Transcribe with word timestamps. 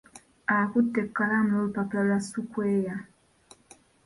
Akutte 0.55 0.99
ekalamu 1.05 1.47
n'olupapula 1.49 2.03
lwa 2.07 2.19
sukweya. 2.29 2.95